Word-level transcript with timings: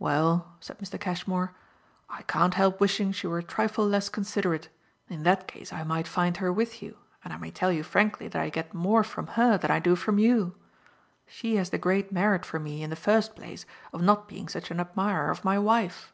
"Well," 0.00 0.56
said 0.58 0.80
Mr. 0.80 0.98
Cashmore, 0.98 1.54
"I 2.10 2.22
can't 2.22 2.54
help 2.54 2.80
wishing 2.80 3.12
she 3.12 3.28
were 3.28 3.38
a 3.38 3.44
trifle 3.44 3.86
less 3.86 4.08
considerate. 4.08 4.70
In 5.08 5.22
that 5.22 5.46
case 5.46 5.72
I 5.72 5.84
might 5.84 6.08
find 6.08 6.38
her 6.38 6.52
with 6.52 6.82
you, 6.82 6.98
and 7.22 7.32
I 7.32 7.36
may 7.36 7.52
tell 7.52 7.70
you 7.70 7.84
frankly 7.84 8.26
that 8.26 8.42
I 8.42 8.48
get 8.50 8.74
more 8.74 9.04
from 9.04 9.28
her 9.38 9.56
than 9.56 9.70
I 9.70 9.78
do 9.78 9.94
from 9.94 10.18
you. 10.18 10.56
She 11.26 11.54
has 11.58 11.70
the 11.70 11.78
great 11.78 12.10
merit 12.10 12.44
for 12.44 12.58
me, 12.58 12.82
in 12.82 12.90
the 12.90 12.96
first 12.96 13.36
place, 13.36 13.64
of 13.92 14.02
not 14.02 14.26
being 14.26 14.48
such 14.48 14.72
an 14.72 14.80
admirer 14.80 15.30
of 15.30 15.44
my 15.44 15.60
wife." 15.60 16.12